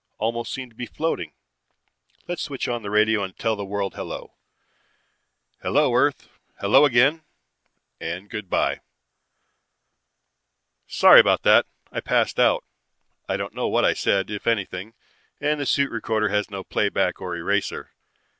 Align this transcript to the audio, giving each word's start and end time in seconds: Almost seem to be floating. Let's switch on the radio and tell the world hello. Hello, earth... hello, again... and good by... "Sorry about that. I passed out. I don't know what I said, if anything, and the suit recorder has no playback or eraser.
Almost 0.17 0.51
seem 0.51 0.67
to 0.71 0.75
be 0.75 0.87
floating. 0.87 1.31
Let's 2.27 2.41
switch 2.41 2.67
on 2.67 2.81
the 2.81 2.89
radio 2.89 3.23
and 3.23 3.37
tell 3.37 3.55
the 3.55 3.63
world 3.63 3.93
hello. 3.93 4.33
Hello, 5.61 5.93
earth... 5.93 6.27
hello, 6.59 6.85
again... 6.85 7.21
and 7.99 8.27
good 8.27 8.49
by... 8.49 8.79
"Sorry 10.87 11.19
about 11.19 11.43
that. 11.43 11.67
I 11.91 11.99
passed 12.01 12.39
out. 12.39 12.65
I 13.29 13.37
don't 13.37 13.53
know 13.53 13.67
what 13.67 13.85
I 13.85 13.93
said, 13.93 14.31
if 14.31 14.47
anything, 14.47 14.95
and 15.39 15.59
the 15.59 15.67
suit 15.67 15.91
recorder 15.91 16.29
has 16.29 16.49
no 16.49 16.63
playback 16.63 17.21
or 17.21 17.35
eraser. 17.35 17.91